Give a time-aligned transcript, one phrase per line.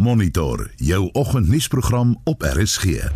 [0.00, 2.84] Monitor jou oggendnuusprogram op RSG.
[2.84, 3.10] In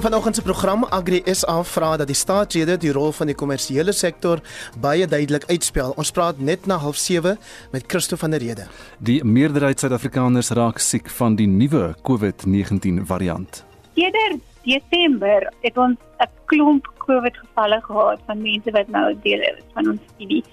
[0.00, 4.40] vanoggend se program Agri SA vra dat die staatslede die rol van die kommersiële sektor
[4.80, 5.92] baie duidelik uitspel.
[5.96, 7.38] Ons praat net na 07:30
[7.70, 8.66] met Christo van der Rede.
[8.98, 13.64] Die meerderheid Suid-Afrikaners raak siek van die nuwe COVID-19 variant.
[13.96, 19.62] Eerder Desember het ons 'n klomp COVID gevalle gehad van mense wat nou deel is
[19.72, 20.44] van ons studie.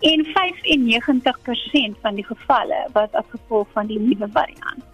[0.00, 4.84] En 95% van die gevalle was as gevolg van die nuwe variant.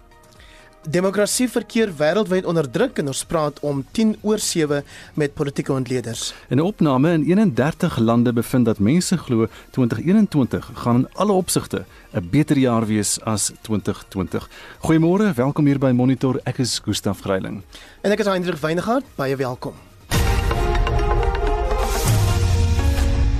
[0.87, 4.83] Demokrasie verkeer wêreldwyd onder druk en ons praat om 10 oor 7
[5.19, 6.33] met politieke ontleeders.
[6.49, 12.29] 'n Opname in 31 lande bevind dat mense glo 2021 gaan in alle opsigte 'n
[12.31, 14.49] beter jaar wees as 2020.
[14.79, 16.39] Goeiemôre, welkom hier by Monitor.
[16.43, 17.61] Ek is Gustaf Greiling.
[18.01, 19.88] En ek is Hendrik Weingart, baie welkom.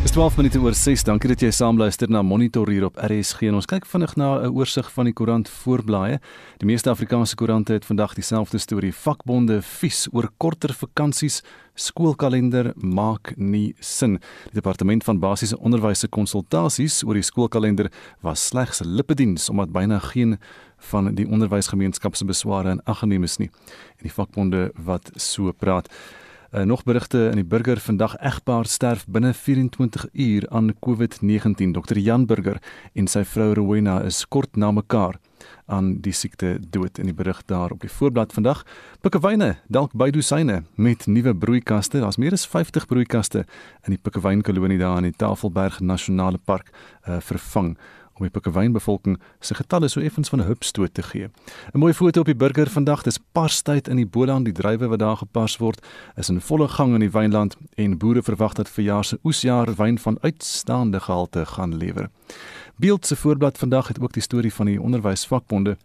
[0.10, 1.04] Dis 12 minute oor 6.
[1.06, 3.44] Dankie dat jy saamluister na Monitor hier op RSG.
[3.46, 6.18] En ons kyk vinnig na 'n oorsig van die koerant voorblaaie.
[6.58, 11.44] Die meeste Afrikaanse koerante het vandag dieselfde storie: vakbonde vies oor korter vakansies,
[11.76, 14.18] skoolkalender maak nie sin.
[14.46, 19.72] Die departement van basiese onderwys se konsultasies oor die skoolkalender was slegs 'n lippediens omdat
[19.72, 20.40] byna geen
[20.78, 23.50] van die onderwysgemeenskap se besware in ag geneem is nie.
[23.98, 25.88] En die vakbonde wat so praat
[26.52, 31.72] Uh, nog berigte in die burger vandag egpaar sterf binne 24 uur aan COVID-19.
[31.72, 31.98] Dr.
[31.98, 32.58] Jan Burger
[32.94, 35.20] en sy vrou Rowena is kort na mekaar
[35.70, 38.64] aan die siekte dood in die berig daar op die voorblad vandag.
[39.06, 42.02] Pikkewyne, dalk by dosyne met nuwe broeikaste.
[42.02, 43.46] Daar's meer as 50 broeikaste
[43.86, 47.76] in die Pikkewyn kolonie daar in die Tafelberg Nasionale Park uh, vervang
[48.20, 51.30] om die Pikkewynbevolking se getalle so effens van 'n hupstoot te gee.
[51.74, 55.00] 'n Mooi foto op die burger vandag, dis parstyd in die Boland, die druiwe wat
[55.00, 59.06] daar gepars word, is in volle gang in die wynland en boere verwag dat verjaar
[59.06, 62.10] se oesjaar wyn van uitstaande gehalte gaan lewer.
[62.76, 65.78] Beeld se voorblad vandag het ook die storie van die onderwysvakbonde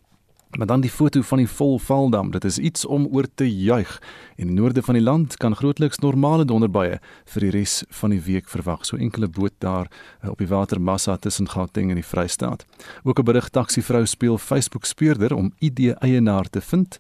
[0.59, 4.03] Maar dan die foto van die Volvaldam, dit is iets om oor te juig.
[4.37, 7.00] In die noorde van die land kan grootliks normale donderbuie
[7.34, 8.84] vir die res van die week verwag.
[8.87, 12.66] So enkele boot daar uh, op die watermassa tussen Gauteng en die Vrystaat.
[13.03, 16.98] Ook 'n berig taksivrou speel Facebook speurder om ID eienaar te vind.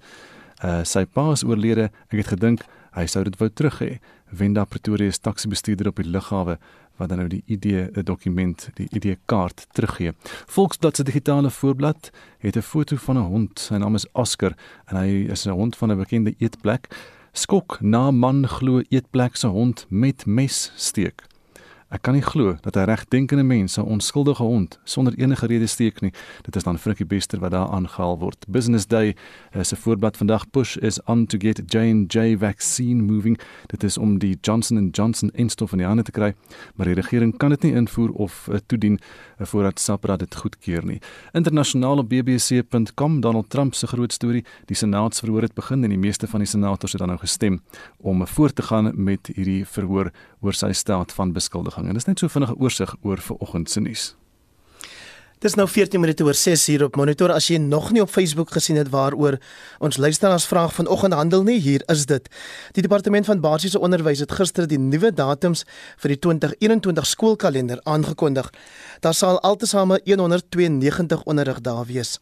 [0.64, 1.90] Uh, sy pa is oorlede.
[2.08, 2.64] Ek het gedink
[2.94, 3.98] hy sou dit wou terug hê.
[4.30, 6.58] Wenda Pretoria is taksibestuurder op die lughawe
[6.98, 10.12] wat dan nou die idee 'n dokument, die idee kaart teruggee.
[10.46, 13.58] Volksblad se digitale voorblad het 'n foto van 'n hond.
[13.58, 14.56] Sy naam is Oscar
[14.86, 16.86] en hy is 'n hond van 'n bekende eetplek.
[17.32, 21.33] Skok na man glo eetplek se hond met mes steek.
[21.92, 26.00] Ek kan nie glo dat 'n regdenkende mens 'n onskuldige hond sonder enige rede steek
[26.00, 26.12] nie.
[26.42, 28.44] Dit is dan Frikkie Bester wat daar aangehaal word.
[28.48, 29.16] Business Day
[29.52, 33.38] is 'n voorblad vandag push is on to get J&J vaccine moving.
[33.66, 36.34] Dit is om die Johnson & Johnson enstof in die hande te kry,
[36.74, 38.98] maar die regering kan dit nie invoer of uh, toedien
[39.46, 41.00] voordat SAPRA dit goedkeur nie.
[41.32, 46.26] Internasionaal op bbc.com Donald Trump se groot storie, die senaatsverhoor het begin en die meeste
[46.30, 47.60] van die senators het dan nou gestem
[47.98, 52.18] om voort te gaan met hierdie verhoor oor sy staat van beskuldiging en dis net
[52.18, 54.12] so vinnige oorsig oor vanoggend se nuus.
[55.44, 58.54] Dis nou 14 minute oor 6 hier op monitor as jy nog nie op Facebook
[58.54, 59.34] gesien het waaroor
[59.84, 62.30] ons luisteraars vraag vanoggend handel nie hier is dit.
[62.72, 65.66] Die departement van basiese onderwys het gister die nuwe datums
[66.00, 68.48] vir die 2021 skoolkalender aangekondig.
[69.04, 72.14] Daar sal altesaame 192 onderrigdae wees.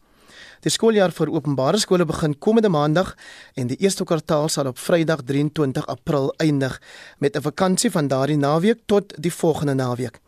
[0.67, 3.15] Die skooljaar vir openbare skole begin komende maandag
[3.55, 6.75] en die eerste kwartaal sal op Vrydag 23 April eindig
[7.23, 10.19] met 'n vakansie van daardie naweek tot die volgende naweek.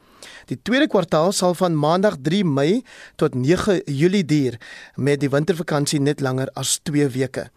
[0.45, 2.83] Die tweede kwartaal sal van maandag 3 Mei
[3.15, 4.59] tot 9 Julie duur
[4.95, 7.49] met die wintervakansie net langer as 2 weke.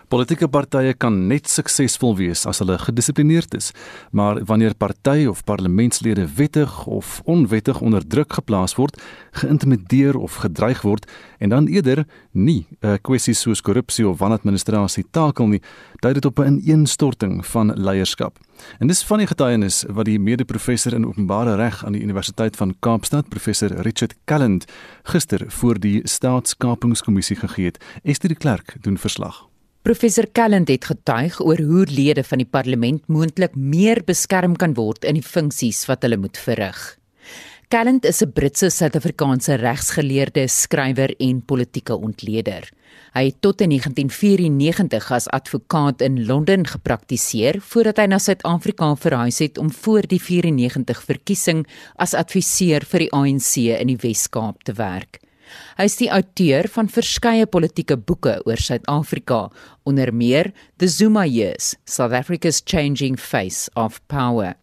[0.08, 3.66] Politieke partye kan net suksesvol wees as hulle gedissiplineerd is,
[4.08, 8.96] maar wanneer party of parlementslede wettig of onwettig onder druk geplaas word,
[9.36, 11.04] geïntimideer of gedreig word
[11.44, 15.62] en dan eerder nie 'n kwessie soos korrupsie of wanadministrasie takel nie,
[16.00, 18.38] dui dit op 'n ineenstorting van leierskap.
[18.80, 22.74] En dis van die getuienis wat die mede-professor in openbare reg aan die Universiteit van
[22.80, 24.64] Kaapstad, professor Richard Calland,
[25.02, 27.84] gister voor die Staatskapingskommissie gegee het.
[28.02, 29.47] Esther de Klerk doen verslag.
[29.88, 35.06] Professor Calland het getuig oor hoe lede van die parlement moontlik meer beskerm kan word
[35.08, 36.80] in die funksies wat hulle moet verrig.
[37.72, 42.68] Calland is 'n Britse Suid-Afrikaanse regsgeleerde, skrywer en politieke ontleder.
[43.14, 49.38] Hy het tot in 1994 as advokaat in Londen gepraktiseer voordat hy na Suid-Afrika verhuis
[49.38, 54.72] het om voor die 94 verkiesing as adviseur vir die ANC in die Wes-Kaap te
[54.72, 55.27] werk.
[55.78, 59.48] Hy is die outeur van verskeie politieke boeke oor Suid-Afrika,
[59.88, 64.56] onder meer The Zuma Years: South Africa's Changing Face of Power.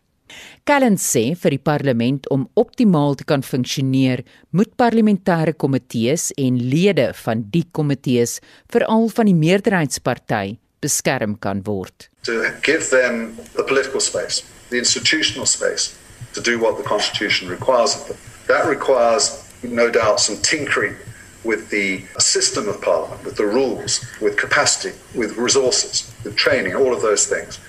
[0.66, 7.12] Callan sê vir die parlement om optimaal te kan funksioneer, moet parlementêre komitees en lede
[7.22, 8.40] van die komitees,
[8.74, 12.10] veral van die meerderheidsparty, beskerm kan word.
[12.26, 15.94] To give them the political space, the institutional space
[16.34, 18.18] to do what the constitution requires of them.
[18.48, 20.96] That requires no doubt some tinkering
[21.44, 26.94] with the system of parliament, with the rules, with capacity, with resources, with training, all
[26.94, 27.60] of those things.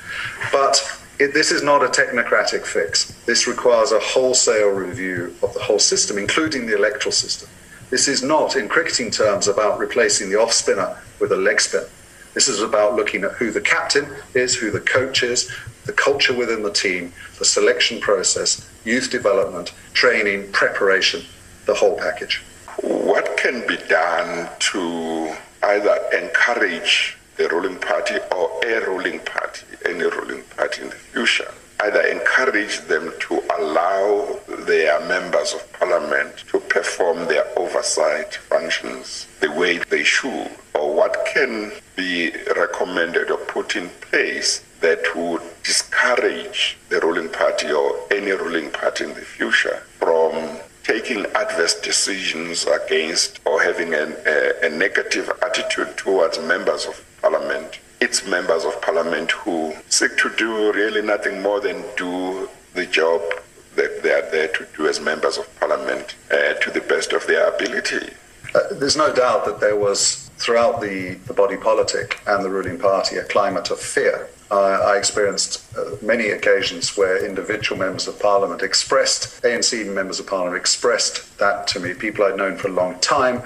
[0.51, 0.81] But
[1.19, 3.13] it, this is not a technocratic fix.
[3.27, 7.49] This requires a wholesale review of the whole system, including the electoral system.
[7.91, 11.89] This is not, in cricketing terms, about replacing the off spinner with a leg spinner.
[12.35, 15.51] This is about looking at who the captain is, who the coach is,
[15.87, 21.23] the culture within the team, the selection process, youth development, training, preparation,
[21.67, 22.43] the whole package.
[22.81, 30.05] What can be done to either encourage the ruling party or a ruling party, any
[30.05, 36.61] ruling party in the future, either encourage them to allow their members of parliament to
[36.61, 43.77] perform their oversight functions the way they should, or what can be recommended or put
[43.77, 49.83] in place that would discourage the ruling party or any ruling party in the future
[49.99, 57.05] from taking adverse decisions against or having an, a, a negative attitude towards members of
[57.21, 57.81] parliament.
[58.01, 63.21] It's members of parliament who seek to do really nothing more than do the job
[63.75, 67.27] that they are there to do as members of parliament uh, to the best of
[67.27, 68.15] their ability.
[68.55, 72.79] Uh, there's no doubt that there was, throughout the, the body politic and the ruling
[72.79, 74.29] party, a climate of fear.
[74.51, 80.27] Uh, I experienced uh, many occasions where individual members of parliament expressed, ANC members of
[80.27, 83.43] parliament expressed that to me, people I'd known for a long time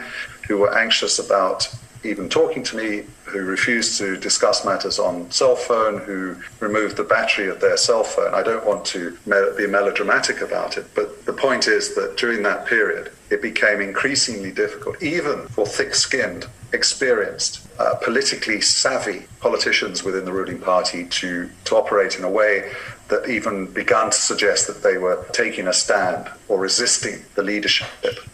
[0.46, 5.54] who were anxious about even talking to me, who refused to discuss matters on cell
[5.54, 8.34] phone, who removed the battery of their cell phone.
[8.34, 9.16] I don't want to
[9.56, 14.50] be melodramatic about it, but the point is that during that period, it became increasingly
[14.50, 21.48] difficult, even for thick skinned, experienced, uh, politically savvy politicians within the ruling party to,
[21.64, 22.72] to operate in a way
[23.08, 27.88] that even began to suggest that they were taking a stand or resisting the leadership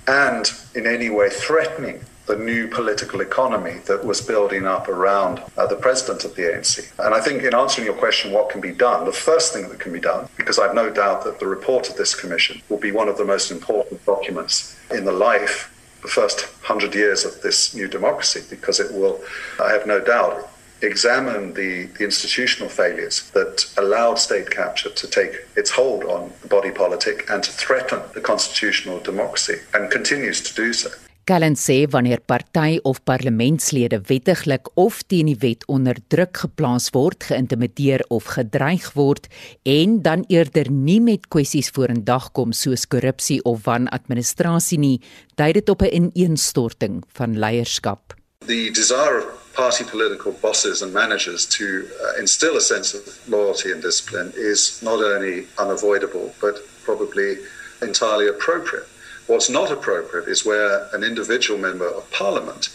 [0.06, 5.66] and in any way threatening the new political economy that was building up around uh,
[5.66, 6.92] the president of the ANC.
[6.98, 9.78] And I think in answering your question, what can be done, the first thing that
[9.78, 12.90] can be done, because I've no doubt that the report of this commission will be
[12.90, 15.72] one of the most important documents in the life,
[16.02, 19.20] the first hundred years of this new democracy, because it will,
[19.60, 20.48] I have no doubt,
[20.82, 26.48] examine the, the institutional failures that allowed state capture to take its hold on the
[26.48, 30.90] body politic and to threaten the constitutional democracy and continues to do so.
[31.26, 37.26] Callan sê wanneer party of parlementslede wettiglik of teen die wet onder druk geplaas word,
[37.26, 39.26] geïntimideer of gedreig word
[39.66, 45.00] en dan eerder nie met kwessies vorendag kom soos korrupsie of wanadministrasie nie,
[45.34, 48.14] dui dit op 'n ineenstorting van leierskap.
[48.46, 53.72] The desire of party political bosses and managers to uh, instill a sense of loyalty
[53.72, 57.38] and discipline is not only unavoidable but probably
[57.82, 58.86] entirely appropriate.
[59.26, 62.68] What's not appropriate is where an individual member of parliament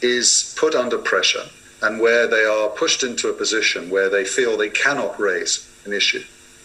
[0.00, 1.44] is put under pressure
[1.82, 5.92] and where they are pushed into a position where they feel they cannot raise an
[5.92, 6.24] issue,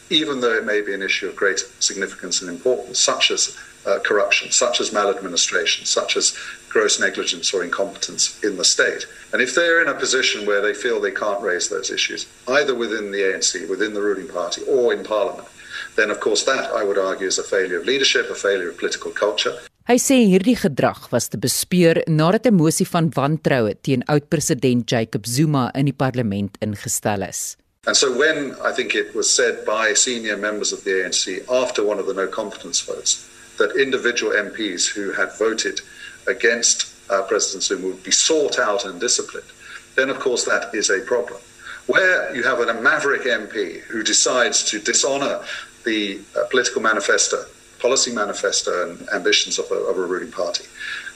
[0.09, 3.99] even though it may be an issue of great significance and importance, such as uh,
[3.99, 6.37] corruption, such as maladministration, such as
[6.69, 9.05] gross negligence or incompetence in the state.
[9.33, 12.73] And if they're in a position where they feel they can't raise those issues, either
[12.73, 15.47] within the ANC, within the ruling party, or in parliament,
[15.95, 18.77] then of course that I would argue is a failure of leadership, a failure of
[18.77, 19.53] political culture.
[19.83, 25.25] Hy sê hierdie gedrag was te bespeur nadat 'n mosie van wantroue teen oud-president Jacob
[25.27, 27.57] Zuma in die parlement ingestel is.
[27.85, 31.83] And so when I think it was said by senior members of the ANC after
[31.83, 33.27] one of the no confidence votes
[33.57, 35.81] that individual MPs who had voted
[36.27, 39.51] against uh, President Zuma would be sought out and disciplined,
[39.95, 41.41] then of course that is a problem.
[41.87, 45.41] Where you have a maverick MP who decides to dishonor
[45.83, 47.45] the uh, political manifesto
[47.83, 50.63] policy manifesto and ambitions of a, of a ruling party.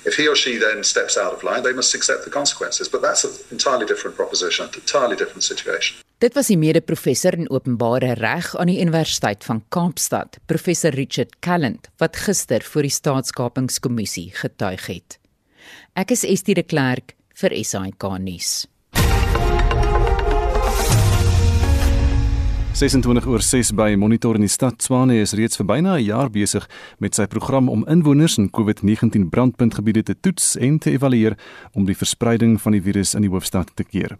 [0.10, 2.90] If he or she then steps out of line, they must accept the consequences.
[2.94, 5.98] But that's an entirely different proposition, an entirely different situation.
[6.20, 11.92] Dit was die mede-professor in openbare reg aan die Universiteit van Kaapstad, professor Richard Calland,
[12.02, 15.20] wat gister voor die Staatskapingskommissie getuig het.
[15.94, 18.66] Ek is Estie de Klerk vir SAK nuus.
[22.78, 26.30] 26 oor 6 by Monitor in die stad Tshwane is reeds vir byna 'n jaar
[26.30, 26.68] besig
[27.00, 31.36] met sy program om inwoners in COVID-19 brandpuntgebiede te toets en te evalueer
[31.74, 34.18] om die verspreiding van die virus in die hoofstad te keer.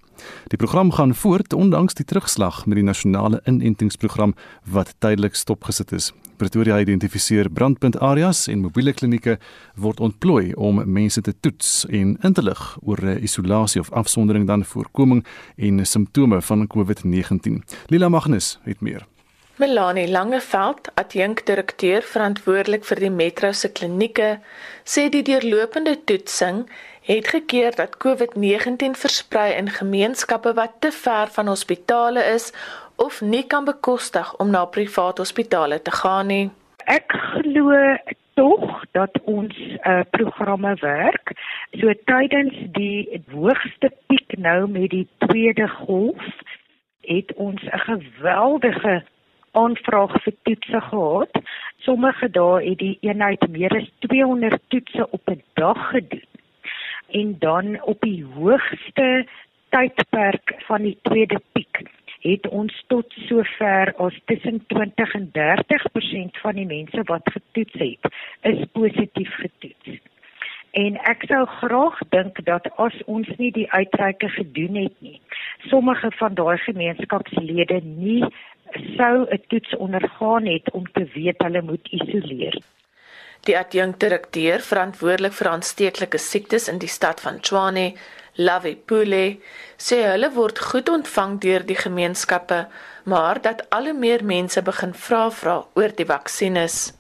[0.50, 4.34] Die program gaan voort ondanks die terugslag met die nasionale inentingsprogram
[4.66, 6.14] wat tydelik stopgesit is.
[6.38, 9.38] Pretoria identifiseer brandpuntareas en mobiele klinieke
[9.76, 14.66] word ontplooi om mense te toets en in te lig oor isolasie of afsondering dan
[14.66, 15.26] voorkoming
[15.58, 17.62] en simptome van COVID-19.
[17.88, 19.06] Lila Magnus het meer.
[19.58, 24.36] Melanie Langeveld, adjunkdirekteur verantwoordelik vir die Metro se klinieke,
[24.86, 26.68] sê die deurlopende toetsing
[27.08, 32.52] het gekeer dat COVID-19 versprei in gemeenskappe wat te ver van hospitale is
[32.98, 36.50] of nie kan bekostig om na private hospitale te gaan nie.
[36.86, 37.74] Ek glo
[38.38, 41.34] tog dat ons uh, programme werk.
[41.80, 46.26] So tydens die hoogste piek nou met die tweede golf
[47.08, 49.04] het ons 'n geweldige
[49.52, 51.34] aanvraag vir toetse gehad.
[51.78, 56.30] Sommige dae het die eenheid meer as 200 toetse op 'n dag gedoen.
[57.10, 59.26] En dan op die hoogste
[59.70, 61.67] tydperk van die tweede piek
[62.22, 68.14] het ons tot sover as tussen 20 en 30% van die mense wat getoets het,
[68.42, 70.00] is positief getoets.
[70.78, 75.22] En ek sou graag dink dat as ons nie die uitreike gedoen het nie,
[75.72, 78.24] sommige van daai gemeenskapslede nie
[78.98, 82.58] sou 'n toets ondergaan het om te weet hulle moet isoleer.
[83.46, 87.94] Die adjunkdirekteur verantwoordelik vir aansteeklike siektes in die stad van Tshwane,
[88.38, 89.40] Lavi Pule
[89.82, 92.60] sê hulle word goed ontvang deur die gemeenskappe,
[93.10, 96.94] maar dat al hoe meer mense begin vra vra oor die vaksines.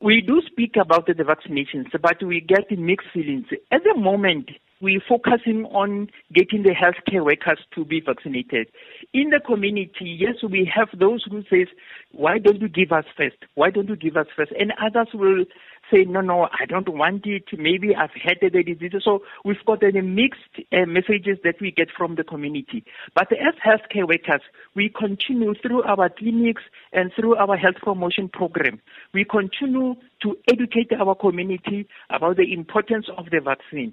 [0.00, 3.46] We do speak about the vaccinations, but we get mixed feelings.
[3.70, 8.66] At the moment, we focusing on getting the healthcare workers to be vaccinated.
[9.12, 11.66] In the community, yes, we have those who says,
[12.12, 13.38] why don't you give us first?
[13.56, 14.52] Why don't you give us first?
[14.52, 15.46] And others will
[15.92, 17.42] say, no, no, I don't want it.
[17.58, 18.92] Maybe I've had the disease.
[19.02, 22.84] So we've got any mixed uh, messages that we get from the community.
[23.12, 24.42] But as healthcare workers,
[24.76, 26.62] we continue through our clinics
[26.92, 28.80] and through our health promotion program.
[29.12, 33.92] We continue to educate our community about the importance of the vaccine.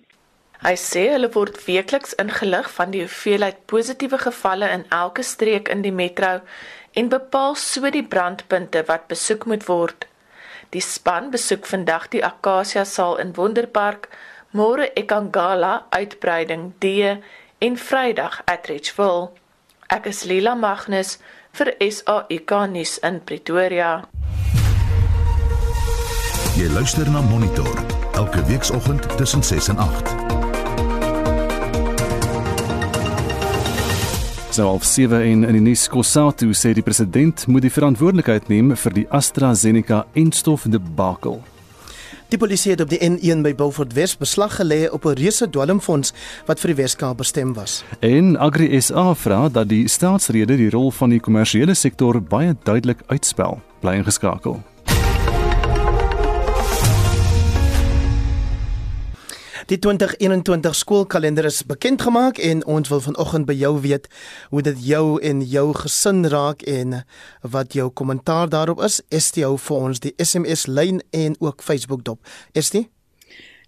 [0.65, 5.83] Hy sê hulle word weekliks ingelig van die hoeveelheid positiewe gevalle in elke streek in
[5.85, 6.39] die metro
[6.97, 10.07] en bepaal so die brandpunte wat besoek moet word.
[10.73, 14.09] Die span besoek vandag die Akasia saal in Wonderpark,
[14.51, 17.05] môre Ekangala uitbreiding D
[17.61, 19.29] en Vrydag Atteridgeville.
[19.93, 21.19] Ek is Lila Magnus
[21.53, 23.91] vir SAK nuus in Pretoria.
[26.57, 27.69] Jy luister na Monitor
[28.17, 30.26] elke weekoggend tussen 6 en 8.
[34.57, 38.71] So half 7 en in die nuus Kossatu sê die president moet die verantwoordelikheid neem
[38.73, 41.35] vir die AstraZeneca enstof debakel.
[42.33, 46.13] Die polisie het op die N1 by Beaufort Wes beslag gelê op 'n reuse dwelmfonds
[46.47, 47.83] wat vir die Weskaap bestem was.
[48.01, 53.03] En Agri SA vra dat die staatsrede die rol van die kommersiële sektor baie duidelik
[53.07, 53.61] uitspel.
[53.81, 54.63] Bly ingeskakel.
[59.67, 64.05] Die 2021 skoolkalender is bekend gemaak en ons wil vanoggend by jou weet
[64.53, 67.01] hoe dit jou en jou gesin raak en
[67.43, 69.01] wat jou kommentaar daarop is.
[69.35, 72.23] Hou vir ons die SMS lyn en ook Facebook dop.
[72.55, 72.87] Estie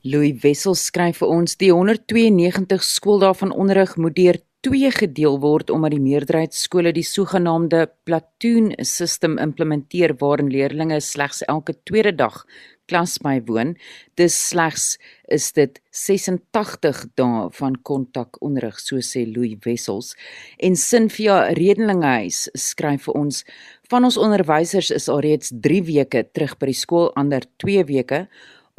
[0.08, 5.68] Louis Wessel skryf vir ons die 192 skooldae van onderrig moet deur twee gedeel word
[5.68, 12.46] omdat die meerderheid skole die sogenaamde platoon system implementeer waarin leerders slegs elke tweede dag
[12.90, 13.76] klas bywoon.
[14.20, 14.98] Dis slegs
[15.30, 20.16] is dit 86 dae van kontakonderrig, so sê Louis Wessels.
[20.58, 23.44] En Sinfia Redelinghuis skryf vir ons
[23.90, 28.26] van ons onderwysers is alreeds 3 weke terug by die skool, ander 2 weke.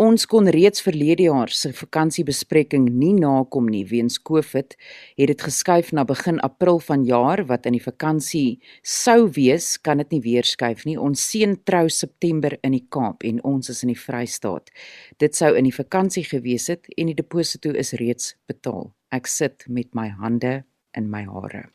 [0.01, 4.73] Ons kon reeds verlede jaar se vakansiebespreking nie nakom nie weens COVID,
[5.21, 10.17] het dit geskuif na begin April vanjaar wat in die vakansie sou wees, kan dit
[10.17, 10.97] nie weer skuif nie.
[10.97, 14.73] Ons seun trou September in die Kaap en ons is in die Vrystaat.
[15.21, 18.95] Dit sou in die vakansie gewees het en die deposito is reeds betaal.
[19.13, 20.63] Ek sit met my hande
[20.97, 21.69] in my hare.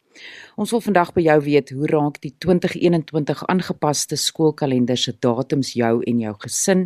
[0.55, 5.99] Ons wil vandag by jou weet hoe raak die 2021 aangepaste skoolkalender se datums jou
[6.07, 6.85] en jou gesin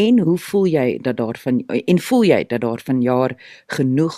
[0.00, 3.36] en hoe voel jy dat daarvan en voel jy dat daar vanjaar
[3.76, 4.16] genoeg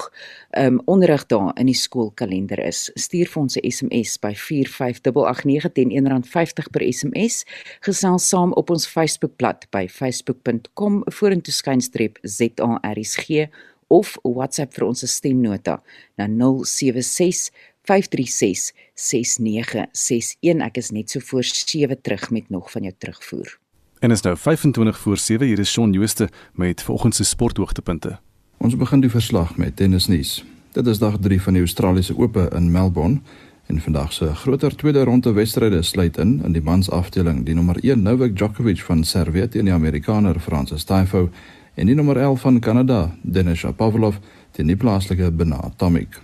[0.58, 2.90] um, onderrig daar in die skoolkalender is?
[2.94, 7.44] Stuur vir ons 'n SMS by 45889 teen R1.50 per SMS
[7.80, 13.50] gesels saam op ons Facebookblad by facebook.com vorentoe skynstreep ZARSG
[13.92, 15.82] of WhatsApp vir ons stemnota
[16.16, 17.50] na 076
[17.82, 23.58] 5366961 ek is net so voor 7 terug met nog van jou terugvoer.
[24.02, 28.18] En is nou 25 voor 7 hier is Shaun Jooste met vanoggend se sporthoogtepunte.
[28.58, 30.44] Ons begin die verslag met tennisnuus.
[30.72, 33.20] Dit is dag 3 van die Australiese Ope in Melbourne
[33.66, 37.78] en vandag se groter tweede ronde wedstryde sluit in in die mans afdeling die nommer
[37.82, 41.28] 1 Novak Djokovic van Servië teen die Amerikaner Francis Tiafoe
[41.74, 44.18] en die nommer 11 van Kanada Denis Shapovalov
[44.50, 46.20] teen die plaaslike Benoit Tomic.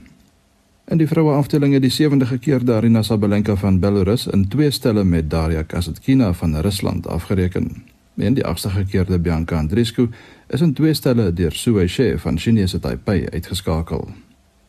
[0.88, 5.04] In die vroue afdeling het die sewende gekeerde Arina Sabalenka van Belarus in twee stelle
[5.04, 7.84] met Daria Kasatkina van Rusland afgereken.
[8.16, 10.08] En die agste gekeerde Bianca Andreescu
[10.48, 14.08] is in twee stelle deur Su Weishe van Chinese Taipei uitgeskakel.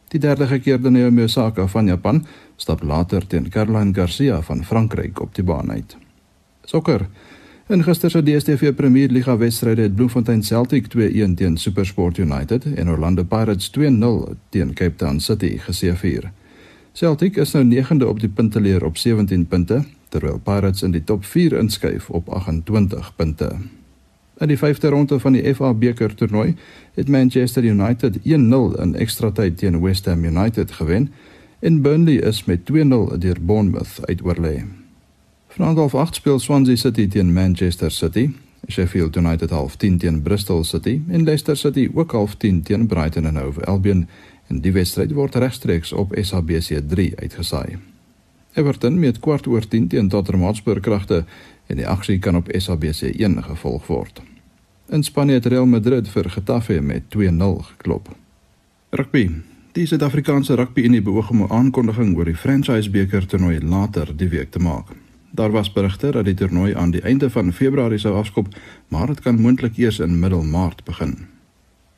[0.09, 5.35] Die derde gekeerde Naomi Osaka van Japan stap later teen Caroline Garcia van Frankryk op
[5.35, 5.97] die baan uit.
[6.65, 7.07] Sokker
[7.69, 12.89] In gister se DStv Premier Liga wedstryde het Bloemfontein Celtic 2-1 teen SuperSport United en
[12.89, 13.83] Orlando Pirates 2-0
[14.49, 16.31] teen Cape Town City geseëvier.
[16.93, 21.25] Celtic is nou 9de op die punteleer op 17 punte, terwyl Pirates in die top
[21.25, 23.51] 4 inskuif op 28 punte.
[24.37, 26.55] In die 5de ronde van die FA beker toernooi
[26.93, 31.11] het Manchester United 1-0 in ekstra tyd teen West Ham United gewen
[31.59, 34.78] en Burnley is met 2-0 deur Bournemouth uitoorlê.
[35.49, 38.35] Vanaand half 8 speel Swansea City teen Manchester City,
[38.67, 43.25] Sheffield United half 10 teen Bristol City en Leicester City ook half 10 teen Brighton
[43.25, 44.07] and Hove Albion.
[44.47, 47.77] En die wedstryd word regstreeks op SABC 3 uitgesaai.
[48.53, 51.25] Everton met kwart oor 10 teen Tottenham Hotspur kragte
[51.65, 54.21] en die aksie kan op SABC 1 gevolg word.
[54.89, 58.15] In Spanje het Real Madrid vir Getafe met 2-0 geklop.
[58.89, 59.29] Rugby.
[59.71, 64.29] Die Suid-Afrikaanse Rugby Unie beoog om 'n aankondiging oor die Franchise beker toernooi later die
[64.29, 65.08] week te maak.
[65.31, 68.47] Daar was berigte dat die toernooi aan die einde van Februarie sou afskop,
[68.87, 71.17] maar dit kan moontlik eers in middel Maart begin.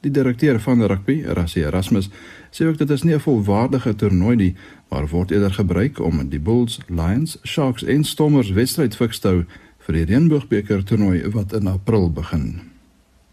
[0.01, 2.09] Die direkteur van rugby, Rassie Erasmus,
[2.49, 4.55] sê ook dit is nie 'n volwaardige toernooi nie,
[4.89, 9.45] maar word eerder gebruik om die Bulls, Lions, Sharks en Stormers wedstryd fiks te hou
[9.79, 12.59] vir die Reënboogbeker toernooi wat in April begin.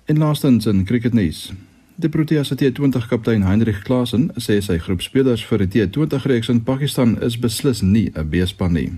[0.04, 1.52] En laastens in cricketnuus.
[1.94, 6.62] Die Proteas T20 kaptein Heinrich Klaasen sê sy groep spelers vir die T20 reeks in
[6.62, 8.92] Pakistan is beslis nie 'n B-span nie.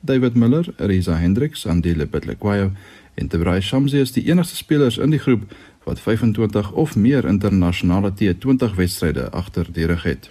[0.00, 2.70] David Miller, Risa Hendricks, Andile Petlekwayo
[3.14, 5.48] en Tebrai Shamsi is die enigste spelers in die groep
[5.84, 10.30] wat 25 of meer internasionale T20 wedstryde agter die rug het.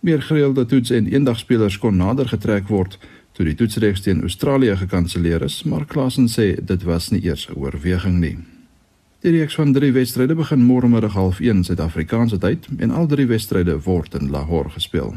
[0.00, 2.98] Meer gereelde toets en eendagspelers kon nader getrek word
[3.32, 7.58] toe die toetsreeks teen Australië gekanselleer is, maar Klasen sê dit was nie eers 'n
[7.58, 8.38] oorweging nie.
[9.20, 13.82] Die reeks van 3 wedstryde begin môre middag 0.30 Suid-Afrikaanse tyd en al drie wedstryde
[13.84, 15.14] word in Lahore gespeel.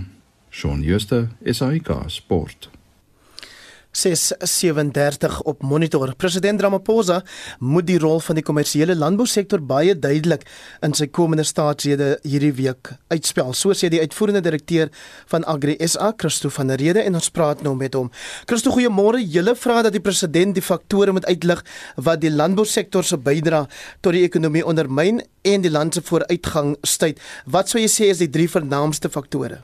[0.49, 2.69] Shaun Schuster, SAK Sport.
[3.93, 6.13] 637 op monitor.
[6.17, 7.21] President Ramaphosa
[7.59, 10.45] moet die rol van die kommersiële landbousektor baie duidelik
[10.85, 13.53] in sy komende staatsrede hierdie week uitspel.
[13.53, 14.89] So sê die uitvoerende direkteur
[15.31, 18.09] van Agri SA, Christo van der Rede en ons praat nou met hom.
[18.49, 19.21] Christo, goeiemôre.
[19.23, 21.61] Julle vra dat die president die faktore moet uitlig
[21.95, 23.67] wat die landbousektor se bydrae
[24.01, 27.21] tot die ekonomie ondermyn en die land se vooruitgang stuit.
[27.45, 29.61] Wat sou jy sê is die drie vernaamste faktore?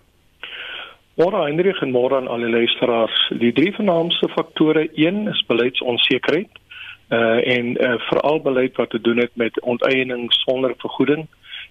[1.19, 3.15] Môre Hendrik en môre aan al die luisteraars.
[3.41, 6.51] Die drie vernaamste faktore, een is beleidsonsekerheid.
[7.09, 11.25] Uh en uh, veral beleid wat te doen het met onteiening sonder vergoeding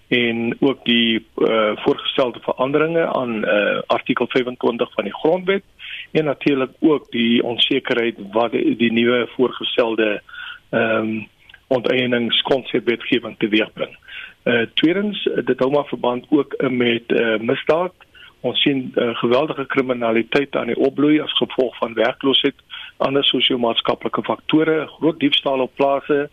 [0.07, 5.63] en ook die uh voorgestelde veranderinge aan uh artikel 25 van die grondwet
[6.11, 10.21] en natuurlik ook die onsekerheid wat die, die nuwe voorgestelde
[10.69, 11.27] ehm um,
[11.67, 13.97] onteieningskonsepwetgewing teweegbring.
[14.43, 17.93] Uh tweedens dit hou maar verband ook met uh misdaad
[18.41, 22.55] Ons sien uh, geweldige kriminaliteit aan die opbloei as gevolg van werkloosheid,
[22.97, 26.29] ander sosio-maatskaplike faktore, groot diefstal op plase,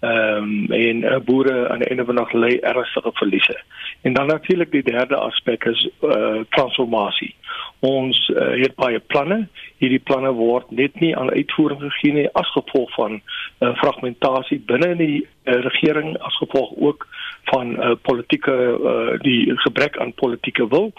[0.00, 3.62] Ehm um, en uh, boere aan die einde van dag lê ernstige verliese.
[4.00, 7.34] En dan natuurlik die derde aspek is uh transformasie.
[7.78, 9.48] Ons uh, het baie planne.
[9.76, 14.96] Hierdie planne word net nie aan uitvoering gegee nie as gevolg van uh, fragmentasie binne
[14.96, 17.06] die uh, regering as gevolg ook
[17.52, 20.92] van uh, politieke uh, die gebrek aan politieke wil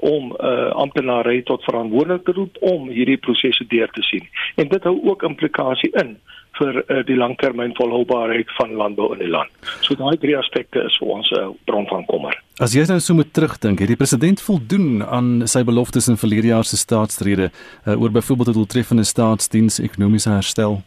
[0.00, 4.26] om uh, amptenare tot verantwoordelik te roep om hierdie prosesse deur te sien.
[4.56, 6.16] En dit hou ook implikasie in
[6.58, 9.50] vir uh, die langtermyn volhoubaarheid van landbou in die land.
[9.86, 12.34] So daai drie aspekte is vir ons 'n uh, bron van kommer.
[12.58, 16.48] As jy nou so moet terugdink, het die president voldoen aan sy beloftes in verlede
[16.48, 17.50] jaar se staatsrede
[17.86, 20.82] uh, oor byvoorbeeld 'n doeltreffende staatsdiens ekonomiese herstel?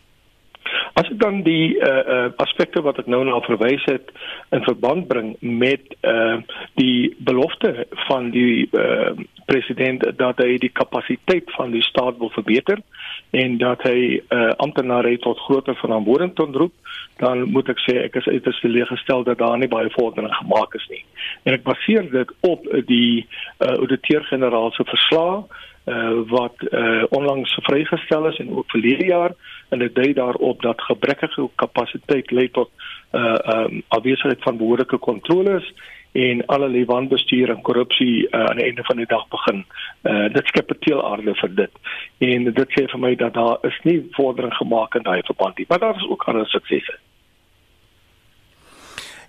[1.02, 4.12] As ek dan die uh, uh, aspekte wat ek nou na verwys het
[4.54, 6.38] in verband bring met uh,
[6.78, 9.16] die belofte van die uh,
[9.50, 12.84] president dat hy die kapasiteit van die staat wil verbeter
[13.32, 16.76] en dat hy uh, amptenare tot groter verantwoording roep,
[17.24, 20.86] dan moet ek sê ek is uiters teleeggestel dat daar nie baie vordering gemaak is
[20.92, 21.02] nie.
[21.48, 25.48] En ek baseer dit op die uh, ouditeur-generaal se verslag
[25.86, 29.32] uh, wat uh, onlangs vrygestel is en ook verlede jaar
[29.70, 32.70] en dit dui daarop dat gebrekkige kapasiteit lei tot
[33.12, 35.74] uh um afwesigheid van behoorlike kontroles
[36.12, 39.65] en allerlei wanbestuur en korrupsie uh, aan die einde van die dag begin.
[40.02, 41.72] Uh dit skep 'n teelaarde vir dit.
[42.17, 45.65] En dit sê vir my dat daar is nie vordering gemaak in daai verband nie,
[45.70, 47.00] maar daar is ook ander suksesse.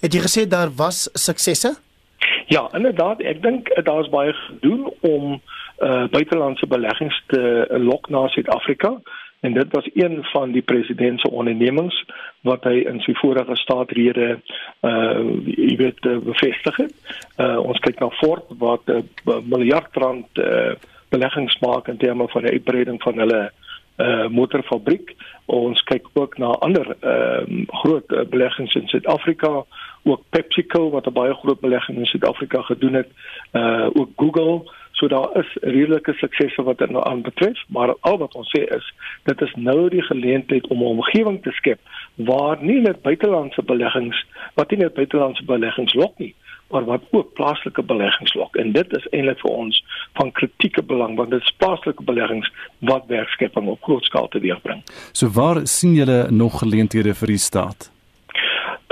[0.01, 1.77] Het jy gesê daar was suksesse?
[2.47, 5.41] Ja, inderdaad, ek dink daar's baie gedoen om
[5.83, 9.01] uh buitelandse beleggings te lok na Suid-Afrika
[9.41, 11.97] en dit was een van die president se ondernemings
[12.47, 14.29] wat hy in sy vorige staatrede
[14.87, 16.95] uh jy weet bevestig het.
[17.39, 20.75] Uh ons kyk na Ford wat 'n uh, miljard rand uh,
[21.09, 23.72] beleggings maak in terme van die uitbreiding van hulle uh
[24.29, 25.15] motorfabriek.
[25.47, 29.65] Ons kyk ook na ander ehm uh, groot uh, beleggings in Suid-Afrika,
[30.03, 33.09] ook PepsiCo wat 'n baie groot belegging in Suid-Afrika gedoen het.
[33.53, 34.63] Uh ook Google
[35.03, 38.95] So daar is redelike suksese wat dit nou aanbetref, maar al wat ons sê is
[39.23, 41.81] dit is nou die geleentheid om 'n omgewing te skep
[42.15, 46.35] waar nie net buitelandse beleggings, wat nie net buitelandse beleggings lok nie,
[46.73, 48.57] maar wat ook plaaslike beleggings lok.
[48.57, 49.85] En dit is eintlik vir ons
[50.19, 52.53] van kritieke belang want dit is plaaslike beleggings
[52.91, 54.83] wat werkskepping op groot skaal teweegbring.
[55.13, 57.93] So waar sien julle nog geleenthede vir die staat?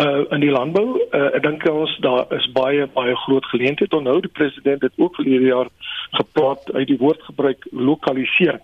[0.00, 4.20] uh in die landbou uh, ek dink ons daar is baie baie groot geleenthede onthou
[4.24, 5.68] die president het ook verlede jaar
[6.16, 8.62] gepraat uit die woord gebruik lokalisering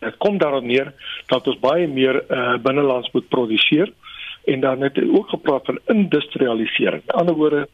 [0.00, 0.92] dit kom daarop neer
[1.32, 3.92] dat ons baie meer uh binnelands moet produseer
[4.48, 7.02] en dan het ook gepraat van industrialisering.
[7.06, 7.68] In ander woorde,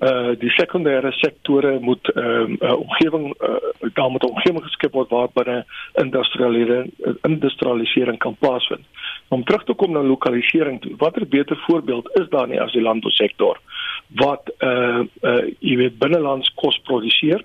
[0.00, 5.10] uh die sekondêre sektore moet ehm uh, uh, omgewing uh, daar moet omgewing geskep word
[5.10, 8.86] waar binne industrialisering industrialisering kan plaasvind.
[9.28, 10.94] Om terug te kom na lokalisering toe.
[10.96, 13.60] Watter beter voorbeeld is daar nie as die landbousektor
[14.08, 17.44] wat uh uh jy weet binnelands kos produseer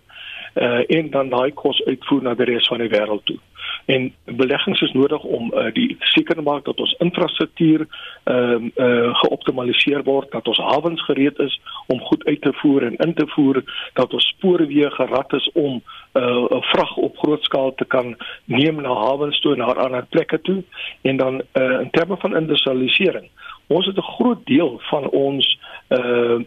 [0.56, 3.40] uh en dan daai kos uitvoer na die res van die wêreld toe.
[3.86, 7.86] En beleggings is nodig om uh, die seker te maak dat ons infrastruktuur
[8.24, 12.84] ehm uh, uh, geoptimaliseer word, dat ons hawens gereed is om goed uit te voer
[12.84, 13.62] en in te voer,
[13.94, 15.82] dat ons spoorweë gerad is om
[16.14, 18.16] 'n uh, vrag op groot skaal te kan
[18.46, 20.64] neem na hawens toe en na ander plekke toe.
[21.02, 23.30] En dan uh, in terme van industrialisering
[23.68, 26.40] Ons het 'n groot deel van ons uh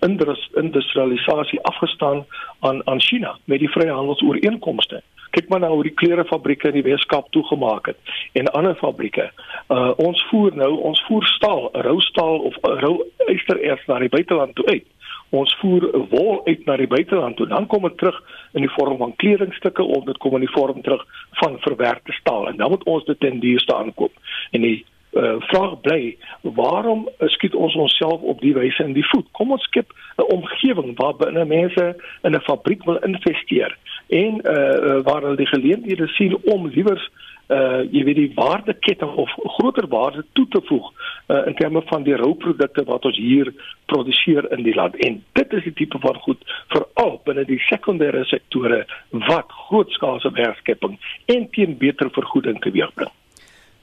[0.55, 2.27] industrialisasie afgestaan
[2.61, 5.03] aan aan China met die vryhandelsooreenkomste.
[5.31, 7.97] Kyk maar na hoe die klerefabrieke in die Weskaap toegemaak het
[8.33, 9.31] en ander fabrieke.
[9.69, 14.55] Uh ons voer nou, ons voer staal, rou staal of rou ystererts na die buiteland
[14.55, 14.87] toe uit.
[15.31, 17.47] Ons voer wol uit na die buiteland toe.
[17.47, 20.83] Dan kom dit terug in die vorm van kledingstukke of dit kom in die vorm
[20.83, 24.13] terug van verwerkte staal en dan moet ons dit ten duurste aankoop.
[24.51, 29.27] En die uh, vraag bly, waarom skiet ons onsself op die wyse in die voet?
[29.33, 33.77] Kom ons skep 'n omgewing waar binne mense in 'n fabriek wil investeer
[34.09, 37.11] en uh, waar hulle die geleenthede sien om liewers
[37.49, 42.03] uh jy weet die waardeketting of groter waarde toe te voeg uh, in terme van
[42.05, 43.49] die rouprodukte wat ons hier
[43.87, 46.45] produseer in die land en dit is die tipe van goed
[46.75, 48.83] veral binne die sekondêre sektore
[49.31, 50.99] wat grootskaalse werkskepping
[51.37, 53.13] en teen beter vergoeding teweegbring.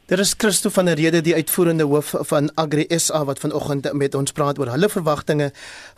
[0.08, 4.14] Daar is Christo van der Rede die uitvoerende hoof van Agri SA wat vanoggend met
[4.16, 5.48] ons praat oor hulle verwagtinge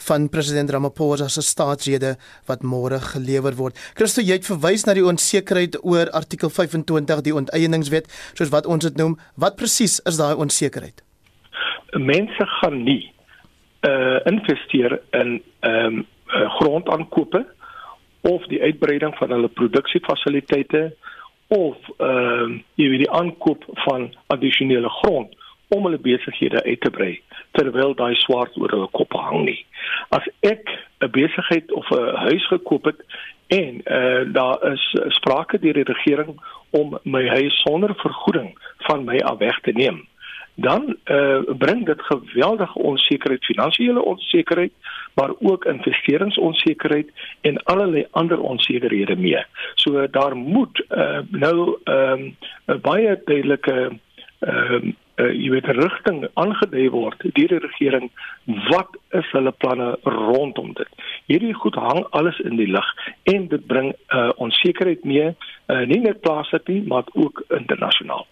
[0.06, 2.13] van president Ramaphosa se staatsrede
[2.48, 3.76] wat môre gelewer word.
[4.00, 8.08] Christo, jy het verwys na die onsekerheid oor artikel 25 die onteieningswet,
[8.39, 9.17] soos wat ons dit noem.
[9.36, 11.04] Wat presies is daai onsekerheid?
[12.00, 13.12] Mense gaan nie
[13.84, 16.00] uh investeer in ehm um,
[16.32, 17.43] uh, grondaankope
[18.24, 20.93] of die uitbreiding van hulle produksiefasiliteite
[21.47, 25.36] of ehm uh, jy weet die aankoop van addisionele grond
[25.67, 29.65] om hulle besighede uit te brei terwyl daai swart oor hulle koppe hang nie.
[30.10, 32.99] As ek 'n besigheid of 'n huis gekoop het
[33.47, 39.17] en uh, daar is sprake deur die regering om my huis sonder vergoeding van my
[39.19, 40.07] af weg te neem,
[40.55, 44.71] dan uh, bring dit geweldige onsekerheid, finansiële onsekerheid,
[45.17, 47.10] maar ook investeringsonsekerheid
[47.41, 49.41] en allerlei ander onsekerhede mee.
[49.75, 53.99] So daar moet uh, nou 'n um, baie duidelike
[54.39, 58.10] ehm um, uh, jy weet rigting aangedui word deur die regering
[58.69, 60.89] wat is hulle planne rondom dit.
[61.25, 62.89] Hierdie goed hang alles in die lug
[63.34, 68.27] en dit bring uh, onsekerheid mee uh, nie net plaaslik nie maar ook internasionaal.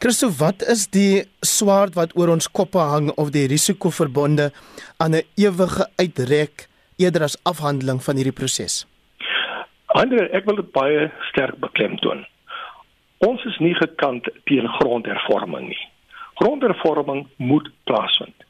[0.00, 4.50] Christo, wat is die swaard wat oor ons koppe hang of die risiko verbonde
[4.96, 8.86] aan 'n ewige uitrek eerder as afhandeling van hierdie proses?
[9.86, 12.24] Andre, ek wil dit baie sterk beklemtoon.
[13.18, 15.90] Ons is nie gekant teen grondhervorming nie
[16.40, 18.44] grondhervorming moet plaasvind.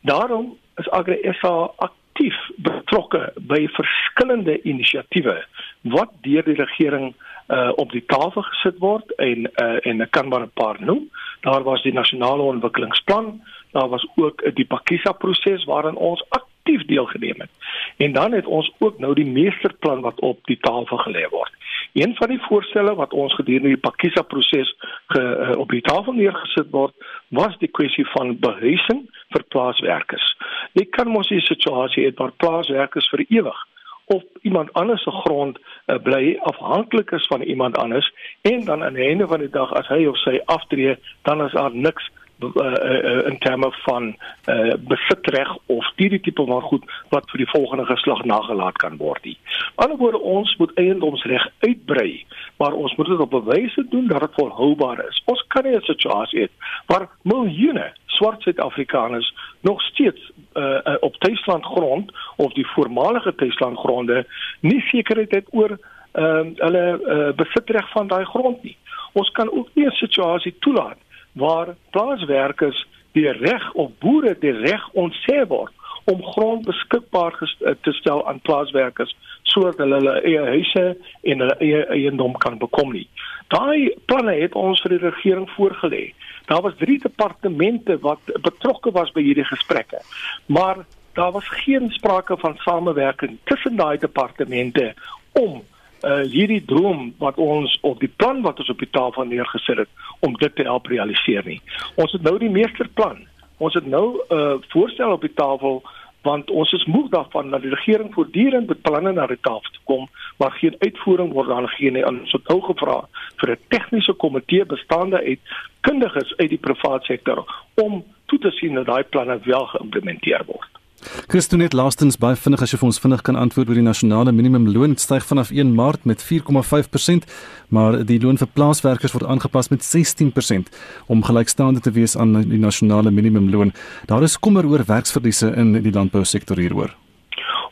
[0.00, 5.44] Daarom is AgriSA aktief betrokke by verskillende inisiatiewe
[5.82, 7.31] wat deur die regering uh
[7.74, 11.10] op die tafel gesit word en uh en ek kan maar 'n paar noem.
[11.40, 17.34] Daar was die nasionale ontwikkelingsplan, daar was ook die Pakisa proses waarin ons aktief deelgeneem
[17.38, 17.50] het.
[17.96, 21.52] En dan het ons ook nou die meesterplan wat op die tafel gelê word.
[21.92, 24.76] Een van die voorstelle wat ons gedurende die Pakisa proses
[25.08, 26.94] uh, op die tafel neergesit word,
[27.28, 30.36] was die kwessie van behuising vir plaaswerkers.
[30.72, 33.66] Jy kan mos 'n situasie hê waar plaaswerkers vir ewig
[34.12, 38.94] op iemand anders se grond uh, bly afhanklik is van iemand anders en dan aan
[38.94, 42.10] die einde van die dag as hy of sy aftree, dan is daar niks
[42.42, 47.86] uh, in terme van uh, besitreg of hierdie tipe van goed wat vir die volgende
[47.86, 49.26] geslag nagelaat kan word.
[49.74, 52.24] Anderswoorde ons moet eiendomsreg uitbrei,
[52.56, 55.22] maar ons moet dit op 'n wyse doen dat dit volhoubaar is.
[55.24, 56.48] Ons kan nie 'n situasie hê
[56.86, 63.78] waar miljoene swart Suid-Afrikaners nog steeds uh, uh, op Tuisland grond of die voormalige Tuisland
[63.78, 64.26] gronde
[64.60, 65.70] nie sekerheid het oor
[66.12, 68.76] uh, hulle uh, besitreg van daai grond nie.
[69.12, 70.98] Ons kan ook nie 'n situasie toelaat
[71.32, 75.72] waar plaaswerkers die reg of boere die reg ontsê word
[76.04, 80.84] om grond beskikbaar eh, te stel aan plaaswerkers sodat hulle hulle eie huise
[81.22, 83.06] en hulle eie eiendom kan bekom nie.
[83.52, 86.04] Daai planne het ons vir die regering voorgelê.
[86.48, 90.00] Daar was drie departemente wat betrokke was by hierdie gesprekke.
[90.46, 90.84] Maar
[91.18, 94.94] daar was geen sprake van samewerking tussen daai departemente
[95.32, 95.60] om
[96.02, 99.88] uh hierdie droom wat ons op die plan wat ons op die tafel neergesit het
[100.20, 101.60] om dit te help realiseer nie.
[101.94, 103.26] Ons het nou die meesterplan.
[103.58, 105.82] Ons het nou 'n uh, voorstel op die tafel
[106.22, 110.08] want ons is moeg daarvan dat die regering voortdurend met planne na die tafel kom
[110.38, 112.06] maar geen uitvoering word dan geen nie.
[112.06, 115.40] Ons het nou gevra vir 'n tegniese komitee bestaande uit
[115.80, 120.81] kundiges uit die private sektor om toe te sien dat daai planne wel geïmplementeer word.
[121.28, 124.32] Christo net laastens baie vinnig as jy vir ons vinnig kan antwoord oor die nasionale
[124.32, 127.28] minimumloon styg vanaf 1 Maart met 4,5%,
[127.68, 130.72] maar die loon vir plaaswerkers word aangepas met 16%
[131.12, 133.74] om gelykstaande te wees aan die nasionale minimumloon.
[134.06, 136.94] Daar is kommer oor werksverliese in die landbousektor hieroor.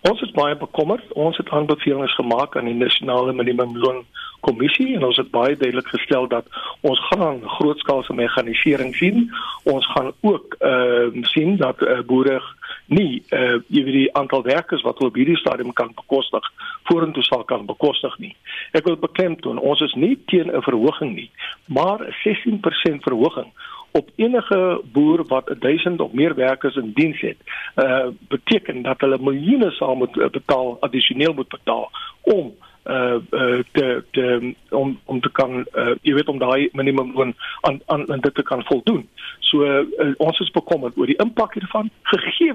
[0.08, 1.12] Ons is baie bekommerd.
[1.12, 4.04] Ons het aanbevelings gemaak aan die nasionale minimumloon
[4.40, 6.46] kommissie en ons het baie duidelik gestel dat
[6.80, 9.26] ons gaan grootskaalse meganisering sien.
[9.68, 12.40] Ons gaan ook ehm uh, sien dat uh, boere
[12.86, 16.48] nie uh jy weet die aantal werkers wat hulle op hierdie stadium kan bekostig
[16.88, 18.32] vorentoe sal kan bekostig nie.
[18.72, 21.30] Ek wil beklemtoon ons is nie teen 'n verhoging nie,
[21.66, 23.52] maar 'n 16% verhoging
[23.92, 27.36] op enige boer wat 1000 of meer werkers in diens het,
[27.76, 31.90] uh beteken dat hulle miljoene sal moet betaal addisioneel moet betaal
[32.22, 37.34] om uh uh te te om om te kan uh jy weet om daai minimumloon
[37.60, 39.08] aan aan aan dit te kan voldoen.
[39.40, 42.52] So uh, ons is bekommerd oor die impak hiervan gegee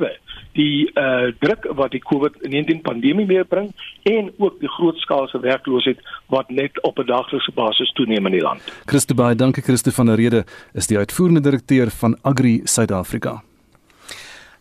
[0.53, 3.71] die uh druk wat die COVID-19 pandemie meebring
[4.03, 8.61] en ook die grootskaalse werkloosheid wat net op 'n daglikse basis toeneem in die land.
[8.85, 13.43] Christo baie dankie Christo van der Rede is die uitvoerende direkteur van Agri Suid-Afrika.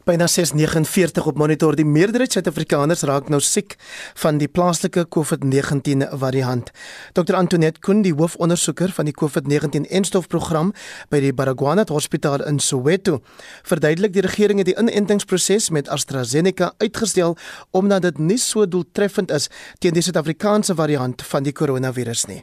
[0.05, 3.79] Byna 649 op monitor die meerderheid Suid-Afrikaners raak nou siek
[4.21, 6.69] van die plaaslike COVID-19 variant.
[7.17, 10.75] Dr Antoinette Kun, die hoofondersoeker van die COVID-19 enstofprogram
[11.09, 13.23] by die Baragwanath Hospitaal in Soweto,
[13.65, 17.39] verduidelik die regering het die inentingsproses met AstraZeneca uitgestel
[17.73, 19.49] omdat dit nie so doeltreffend is
[19.81, 22.43] teen die Suid-Afrikaanse variant van die koronavirus nie.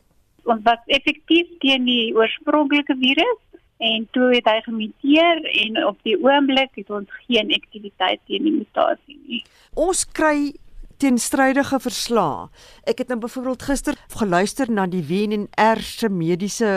[0.49, 3.39] Ons was effektief teen die oorspronklike virus
[3.81, 8.55] en toe het hy gemuteer en op die oomblik het ons geen aktiwiteit teen die
[8.59, 9.43] mutasie nie.
[9.73, 10.53] Ons kry
[11.01, 12.49] teenstrydige verslae.
[12.85, 16.73] Ek het nou byvoorbeeld gister geluister na die WNR se mediese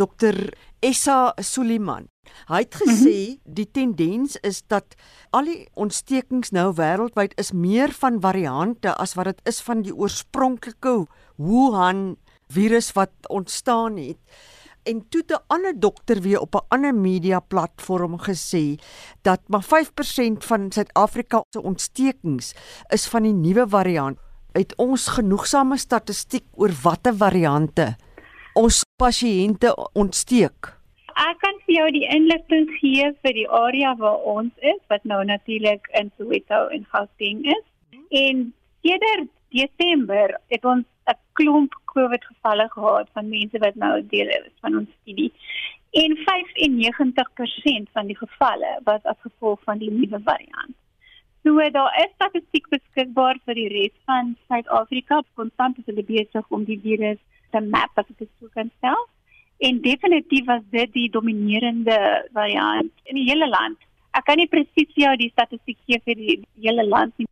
[0.00, 0.50] dokter
[0.82, 2.08] Essa Suliman
[2.48, 3.54] Hy het gesê mm -hmm.
[3.58, 4.94] die tendens is dat
[5.30, 9.94] al die ontstekings nou wêreldwyd is meer van variante as wat dit is van die
[9.94, 12.16] oorspronklike Wuhan
[12.48, 14.20] virus wat ontstaan het.
[14.84, 18.78] En toe 'n ander dokter weer op 'n ander media platform gesê
[19.22, 22.54] dat maar 5% van Suid-Afrika se ontstekings
[22.88, 24.18] is van die nuwe variant.
[24.52, 27.96] Het ons genoegsame statistiek oor watter variante
[28.52, 30.80] ons pasiënte ontsteek?
[31.12, 35.24] Ek kan vir jou die inligting gee vir die area waar ons is, wat nou
[35.24, 37.64] natuurlik in Soweto en Gauteng is.
[38.10, 44.30] En sedert Desember het ons 'n klomp COVID gevalle gehad van mense wat nou deel
[44.38, 45.30] is van ons studie.
[46.02, 50.76] En 95% van die gevalle was as gevolg van die nuwe variant.
[51.42, 55.22] So daar is statistiek beskikbaar vir die res van Suid-Afrika.
[55.34, 57.18] Konstant is hulle besig om die virus
[57.50, 59.08] te map as dit sou kan stel
[59.62, 61.98] en definitief was dit die dominerende
[62.34, 63.78] variant in die hele land.
[64.12, 67.28] Ek kan nie presies vir jou die statistiek gee vir die hele land nie.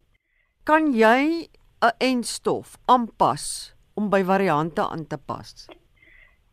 [0.64, 1.48] Kan jy
[1.82, 5.66] 'n enstof aanpas om by variante aan te pas?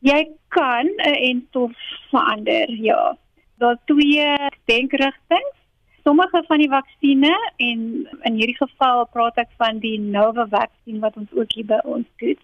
[0.05, 1.71] Jy kan 'n enstof
[2.11, 3.17] verander, ja.
[3.57, 5.53] Daar's twee denkrigtinge.
[6.03, 7.79] Sommige van die vaksines en
[8.21, 10.71] in hierdie geval praat ek van die Novavax
[11.03, 12.37] wat ons ook hier by ons doen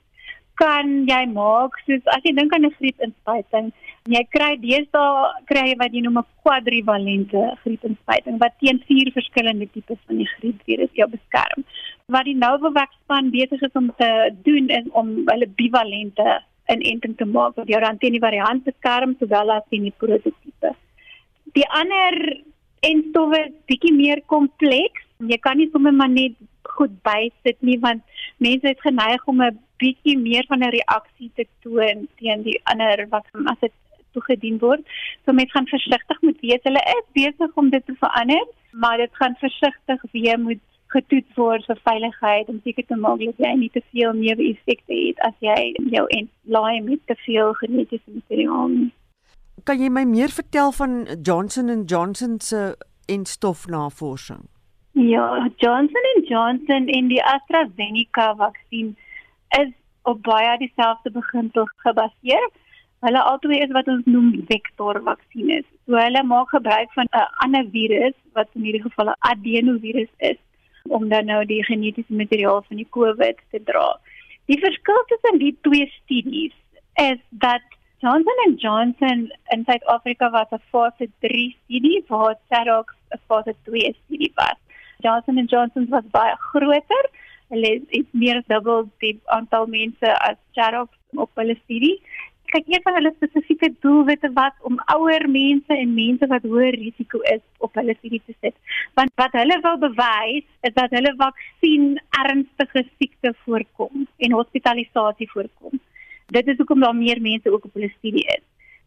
[0.62, 3.72] kan jy maak soos as jy dink aan 'n griepinspuiting
[4.16, 9.68] jy kry deesdae kry jy wat jy noem 'n kwadrivalente griepinspuiting wat teen vier verskillende
[9.74, 11.64] tipes van die griepvirus jou beskerm.
[12.08, 14.10] Wat die Novavax span besig is om te
[14.44, 19.16] doen is om hulle bivalente inenting te maak wat jou dan teen die variant beskerm
[19.20, 20.76] sowel as teen die prototipe
[21.54, 22.18] die ander
[22.84, 25.06] en stowwe bietjie meer kompleks.
[25.24, 26.36] Jy kan nie sommer maar net
[26.76, 28.04] goed bysit nie want
[28.44, 33.08] mense is geneig om 'n bietjie meer van 'n reaksie te toon teen die ander
[33.10, 33.74] wat as dit
[34.14, 34.84] toegedien word.
[35.26, 36.64] So mense gaan versigtig moet wees.
[36.68, 40.62] Hulle is besig om dit te verander, maar dit gaan versigtig weer moet
[40.94, 45.22] getoets word vir veiligheid om seker te maak dat jy nie te veel neeweffekte het
[45.28, 48.76] as jy jou en laai met te veel genetiese materiaal.
[49.64, 52.76] Kan jy my meer vertel van Johnson & Johnson se
[53.10, 54.44] enstofnavorsing?
[54.94, 58.94] Ja, Johnson & Johnson en die AstraZeneca vaksin
[59.62, 59.72] is
[60.04, 62.50] op baie dieselfde beginsel gebaseer.
[63.04, 65.66] Hulle albei is wat ons noem vektorvaksines.
[65.86, 70.40] So hulle maak gebruik van 'n ander virus wat in hierdie geval 'n adenovirus is
[70.90, 74.00] om dan nou die genetiese materiaal van die COVID te dra.
[74.46, 76.56] Die verskil tussen die twee studies
[76.94, 77.64] is dat
[78.04, 83.96] Johnson & Johnson in Suid-Afrika was 'n fase 3 studie, waar Cerox 'n fase 2
[84.06, 84.58] studie was.
[85.00, 87.06] Johnson & Johnson was baie groter
[87.54, 90.92] hulle het meer as dubbel die aantal mense as Charox
[91.26, 91.98] op hulle studie.
[92.54, 97.22] Kyk eers van hulle spesifieke doelwitte wat om ouer mense en mense wat hoër risiko
[97.34, 98.56] is op hulle studie te sit.
[99.00, 105.82] Want wat hulle wil bewys is dat hulle vaksin ernstige siekte voorkom en hospitalisasie voorkom.
[106.34, 108.44] Dit is hoekom daar meer mense ook op hulle studie is.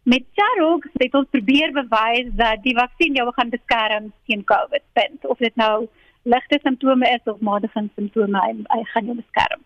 [0.06, 4.84] Met Charox het ons probeer bewys dat die vaksin jou gaan beskerm teen COVID.
[5.26, 5.88] Of dit nou
[6.26, 9.62] ligte simptome is of matige simptome hy, hy gaan jou beskerm.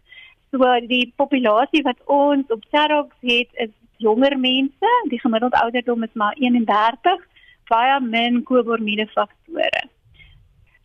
[0.52, 3.72] So die populasie wat ons op Cerox het is
[4.04, 7.24] jonger mense, die gemiddelde ouderdom is maar 31,
[7.70, 9.82] baie min komorbide faktore.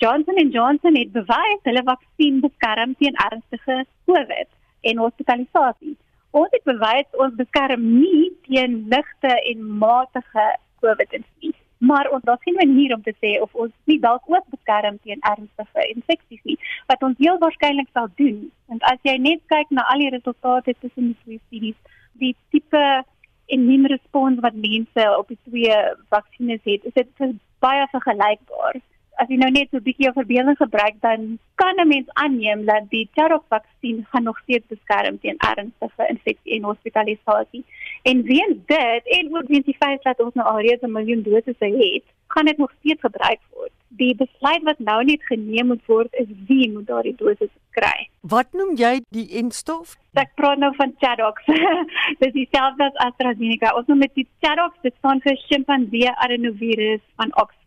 [0.03, 4.49] Johnson & Johnson het bewys hulle vaksin beskerm teen ernstige COVID
[4.91, 5.95] en hospitalisasie.
[6.35, 10.49] Ons het bewys ons beskerm nie teen ligte en matige
[10.83, 14.99] COVID-infeksie maar ons daar geen manier om te sê of ons nie dalk ook beskerm
[15.03, 16.57] teen ernstige infeksies nie.
[16.87, 20.75] Wat ons heel waarskynlik sal doen want as jy net kyk na al die resultate
[20.79, 23.03] tussen die twee studies die tipe
[23.45, 25.77] immuunrespons wat mense op die twee
[26.09, 28.79] vaksines het is dit baie vergelykbaar
[29.21, 32.65] as jy nou net so 'n bietjie jou verbeelding gebruik dan kan 'n mens aanneem
[32.65, 37.63] dat die Charox-vaksin gaan nog steeds beskerm teen ernstige infeksie en hospitalisasie.
[38.03, 41.65] En weens dit en ook weens die feit dat ons nou alreeds 'n miljoen dosisse
[41.65, 43.71] het, gaan dit nog steeds gebruik word.
[43.87, 48.09] Die besluit wat nou net geneem moet word is wie moet daardie dosisse kry.
[48.21, 49.95] Wat noem jy die enstof?
[50.13, 51.45] Ek praat nou van Charox.
[52.21, 53.75] Dis dieselfde as AstraZeneca.
[53.75, 57.64] Ons noem dit Charox, dit staan vir Chimpanzee adenovirus van Oxford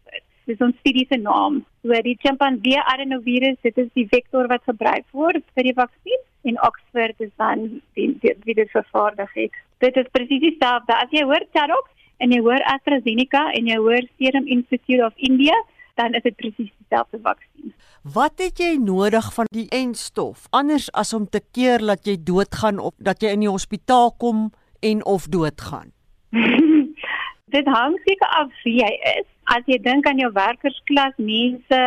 [0.49, 1.61] dis ons studie se naam.
[1.85, 6.61] So die chimpansee adenovirus, dit is die vektor wat gebruik word vir die vaksin en
[6.65, 9.57] Oxford is dan die wie dit vervaardig het.
[9.85, 10.95] Dit is presies dieselfde.
[10.97, 11.91] As jy hoor Charox
[12.25, 15.55] en jy hoor AstraZeneca en jy hoor Serum Institute of India,
[15.99, 17.75] dan is dit presies dieselfde vaksin.
[18.15, 22.79] Wat het jy nodig van die enstof anders as om te keer dat jy doodgaan
[22.79, 24.49] of dat jy in die hospitaal kom
[24.81, 25.93] en of doodgaan?
[27.55, 29.29] Dit hang seker af wie jy is.
[29.49, 31.79] As jy dink aan jou werkersklas mense,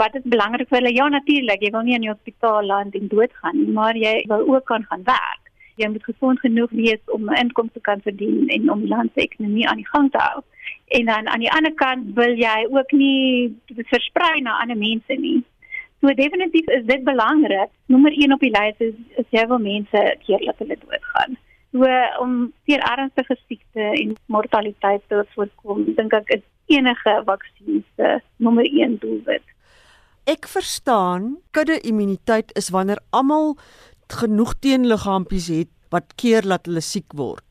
[0.00, 0.92] wat is belangrik vir hulle?
[0.96, 4.46] Ja, natuurlik, jy wil nie in die hospitaal land en doodgaan nie, maar jy wil
[4.54, 5.50] ook kan gaan werk.
[5.76, 9.12] Jy moet gesond genoeg wees om 'n inkomste te kan verdien en om die land
[9.12, 10.40] se ekonomie aan die gang te hou.
[10.96, 13.52] En dan aan die ander kant wil jy ook nie
[13.92, 15.42] versprei na ander mense nie.
[16.00, 17.70] So definitief is dit belangrik.
[17.86, 21.36] Nommer 1 op die lys is is jy wil mense keer laat hulle doodgaan.
[21.74, 28.10] So om seer ernstige siekte en mortaliteit te voorkom, dink ek is enige vaksin se
[28.38, 29.42] nommer 1 doelwit.
[30.30, 33.56] Ek verstaan, kudde immuniteit is wanneer almal
[34.20, 37.42] genoeg teenliggaampies het wat keer dat hulle siek word.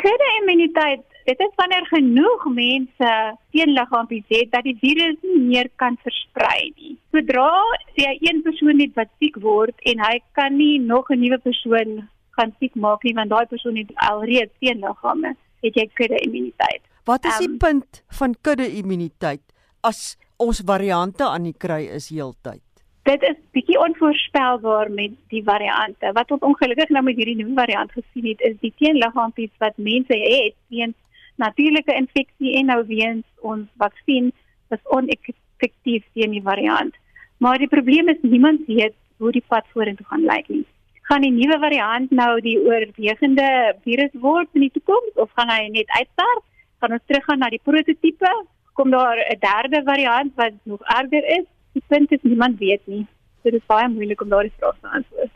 [0.00, 3.12] Kudde immuniteit, dit is wanneer genoeg mense
[3.52, 6.96] teenliggaampies het dat die virus nie meer kan versprei nie.
[7.12, 7.52] Sodra
[8.00, 12.08] jy een persoon het wat siek word en hy kan nie nog 'n nuwe persoon
[12.38, 16.82] gaan siek maak nie want daai persoon het alreeds teenliggame, het jy kudde immuniteit.
[17.04, 19.42] Wat is die um, punt van kudde immuniteit
[19.82, 22.62] as ons variante aan die kry is heeltyd?
[23.02, 26.12] Dit is bietjie onvoorspelbaar met die variante.
[26.14, 30.14] Wat ons ongelukkig nou met hierdie nuwe variant gesien het, is die teenliggaampies wat mense
[30.14, 30.94] het teen
[31.42, 34.30] natuurlike infeksie en nou weens ons vaksin
[34.70, 36.94] is oneffektief teen die variant.
[37.42, 40.64] Maar die probleem is niemand weet hoe die pad vorentoe gaan lyk nie.
[41.10, 43.46] Gaan die nuwe variant nou die oorwegende
[43.82, 46.44] virus word in die toekoms of gaan hy net uitsterf?
[46.82, 48.30] Gaan ons teruggaan na die prototipe?
[48.78, 51.46] Kom daar 'n derde variant wat nog erger is?
[51.72, 53.06] Die punt is niemand weet nie.
[53.42, 55.30] Dit is baie moeilik om daardie vraag te antwoord.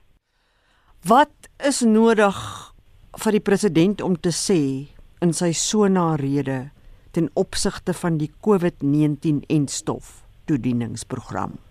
[1.06, 1.34] Wat
[1.66, 2.36] is nodig
[3.22, 4.88] vir die president om te sê
[5.20, 6.70] in sy sonarede
[7.10, 11.65] ten opsigte van die COVID-19 en stof toedieningsprogram?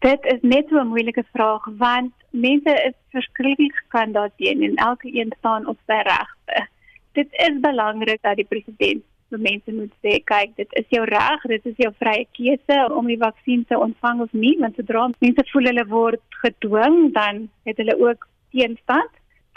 [0.00, 5.32] Dit is net so 'n moeilike vraag want mense is verskriklik gekant en elke een
[5.38, 6.68] staan op sy regte.
[7.12, 11.46] Dit is belangrik dat die president vir mense moet sê kyk dit is jou reg
[11.52, 15.46] dit is jou vrye keuse om die vaksin te ontvang of nie want sodra mense
[15.52, 19.12] voel hulle word gedwing dan het hulle ook teenstand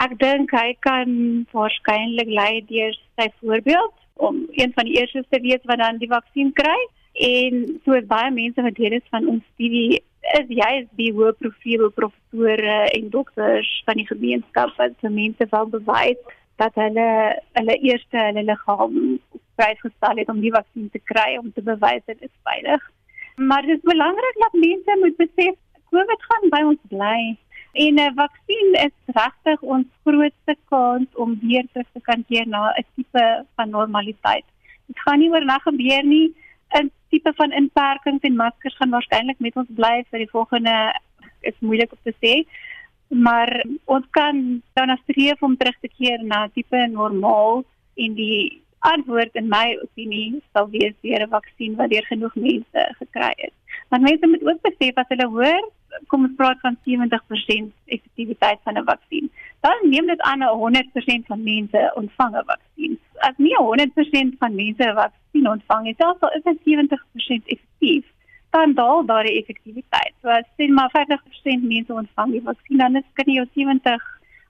[0.06, 1.14] ek dink hy kan
[1.56, 3.94] waarskynlik lei deur sy voorbeeld
[4.28, 6.78] om een van die eerstes te wees wat dan die vaksin kry
[7.28, 10.02] en soos baie mense wat deel is van ons studie
[10.32, 15.66] is jy is die hoë profiel professore en dokters van die gemeenskap wat mense wil
[15.76, 16.20] bewys
[16.62, 17.08] dat hulle
[17.58, 18.98] hulle eerste hulle liggaam
[19.58, 22.82] vrygestel het om die vaksin te kry om te bewys dit is veilig.
[23.36, 25.54] Maar dit is belangrik dat mense moet besef
[25.90, 27.18] COVID gaan by ons bly.
[27.84, 32.70] En 'n vaksin is regtig ons grootste kans om weer terug te kan keer na
[32.70, 34.46] 'n tipe van normaliteit.
[34.86, 36.34] Dit gaan nie oornag gebeur nie.
[36.80, 40.74] 'n Tipe van inperking en maskers gaan waarskynlik met ons bly vir die volgende
[41.46, 42.34] is moeilik om te sê.
[43.14, 43.52] Maar
[43.84, 44.40] ons kan
[44.74, 47.62] dan streef om terug te keer na tipe normaal
[47.94, 52.82] en die antwoord in my opinie sal wees deur 'n vaksin wat deur genoeg mense
[52.98, 53.54] gekry het.
[53.88, 55.62] Want mense moet ook besef as hulle hoor
[56.06, 59.30] kom ons praat van 70% effektiwiteit van 'n vaksin.
[59.60, 62.98] Dan neem dit aan 100% van mense ontvang 'n vaksin.
[63.18, 68.04] As nie 100% van mense 'n vaksin ontvang nie, selfs al is dit 70% effektief,
[68.50, 70.14] dan daal daardie effektiwiteit.
[70.22, 74.02] So as sien maar 50% mense ontvang die vaksin, dan is kan jy jou 70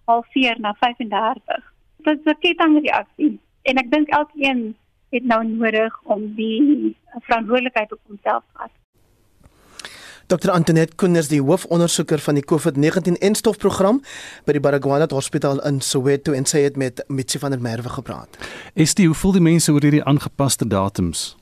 [0.04, 1.72] halveer na 35.
[1.96, 4.74] Dit is 'n kettingreaksie en ek dink elkeen
[5.10, 8.83] het nou nodig om die verantwoordelikheid op homself te vat.
[10.34, 14.00] Dr Antoinette Koeners die hoofondersoeker van die COVID-19 enstofprogram
[14.48, 18.38] by die Baragwanath Hospitaal in Soweto en sy het met Mitsi van der Merwe gepraat.
[18.74, 21.36] Estie, hoe voel die mense oor hierdie aangepaste datums?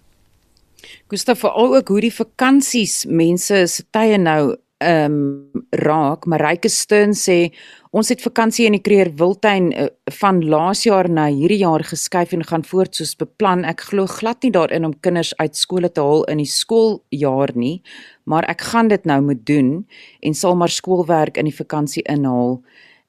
[1.08, 6.68] Gustav veral ook hoe die vakansies mense se tye nou ehm um, raak, maar Ryke
[6.68, 7.52] Steyn sê
[7.90, 9.86] ons het vakansie in die Kreer Wildtuin uh,
[10.18, 13.64] van laas jaar na hierdie jaar geskuif en gaan voort soos beplan.
[13.64, 17.80] Ek glo glad nie daarin om kinders uit skole te haal in die skooljaar nie,
[18.24, 19.74] maar ek gaan dit nou moet doen
[20.20, 22.60] en sal maar skoolwerk in die vakansie inhaal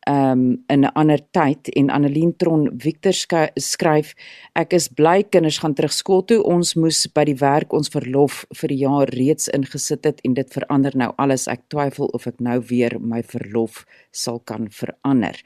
[0.10, 3.14] um in 'n ander tyd en Annelien Tron Victor
[3.56, 4.14] skryf
[4.56, 6.43] ek is bly kinders gaan terug skool toe.
[6.43, 10.54] Ons moes by die werk ons verlof vir die jaar reeds ingesit het en dit
[10.54, 10.91] verander.
[10.95, 15.39] Nou alles ek twyfel of ek nou weer my verlof sal kan verander.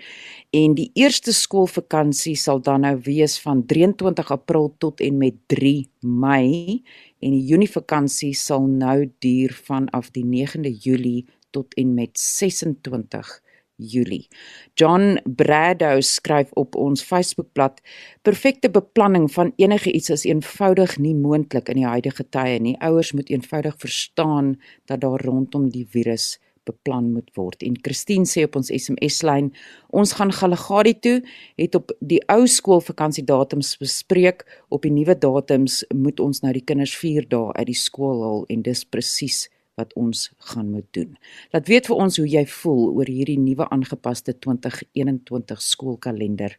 [0.54, 5.90] En die eerste skoolvakansie sal dan nou wees van 23 April tot en met 3
[6.02, 6.84] Mei.
[7.20, 13.42] En die Junie vakansie sal nou duur vanaf die 9de Julie tot en met 26
[13.78, 14.28] Julie.
[14.74, 17.82] John Bradow skryf op ons Facebookblad:
[18.22, 22.76] "Perfekte beplanning van enige iets is eenvoudig nie moontlik in die huidige tye nie.
[22.80, 27.64] Ouers moet eenvoudig verstaan dat daar rondom die virus beplan moet word.
[27.64, 29.52] En Christine sê op ons SMS-lyn,
[29.96, 31.18] ons gaan Galagadi toe,
[31.56, 36.96] het op die ou skoolvakansiedatums bespreek, op die nuwe datums moet ons nou die kinders
[36.98, 39.46] 4 dae uit die skool haal en dis presies
[39.78, 41.14] wat ons gaan moet doen.
[41.54, 46.58] Laat weet vir ons hoe jy voel oor hierdie nuwe aangepaste 2021 skoolkalender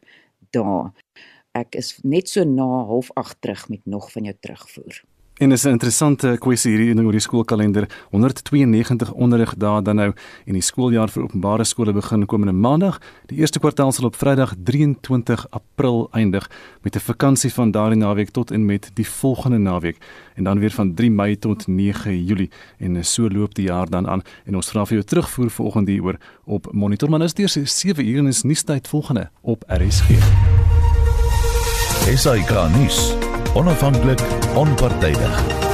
[0.55, 0.89] dae.
[1.57, 5.03] Ek is net so na 08:30 terug met nog van jou terugvoer.
[5.39, 7.87] En is 'n interessante kwessie hierdie oor die skoolkalender.
[8.09, 10.13] 192 onderrigdae dan nou
[10.45, 12.99] en die skooljaar vir openbare skole begin komende maandag.
[13.25, 16.49] Die eerste kwartaal sal op Vrydag 23 April eindig
[16.81, 19.97] met 'n vakansie van daardie naweek tot en met die volgende naweek
[20.35, 24.07] en dan weer van 3 Mei tot 9 Julie en so loop die jaar dan
[24.07, 28.17] aan en ons vra vir jou terugvoer vanoggend hieroor op Monitor is deur 7 uur
[28.17, 30.09] en is nuustyd volgende op RSG.
[32.15, 33.28] SAK nuus.
[33.55, 34.21] Onafhanklik,
[34.55, 35.68] onpartydig.